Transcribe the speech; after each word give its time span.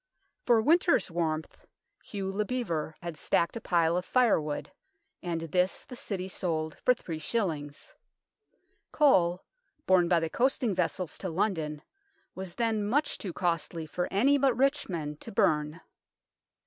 For 0.47 0.59
winter's 0.63 1.11
warmth 1.11 1.67
Hugh 2.03 2.31
le 2.31 2.43
Bevere 2.43 2.95
had 3.03 3.15
stacked 3.15 3.55
a 3.55 3.61
pile 3.61 3.95
of 3.95 4.03
firewood, 4.03 4.71
and 5.21 5.41
this 5.41 5.85
the 5.85 5.95
City 5.95 6.27
sold 6.27 6.75
for 6.83 6.95
three 6.95 7.19
shillings. 7.19 7.93
Coal, 8.91 9.43
borne 9.85 10.07
by 10.07 10.19
the 10.19 10.27
coasting 10.27 10.73
vessels 10.73 11.19
to 11.19 11.29
London, 11.29 11.83
was 12.33 12.55
then 12.55 12.83
much 12.83 13.19
too 13.19 13.31
costly 13.31 13.85
for 13.85 14.07
any 14.11 14.39
but 14.39 14.57
rich 14.57 14.89
men 14.89 15.17
to 15.17 15.31
burn. 15.31 15.81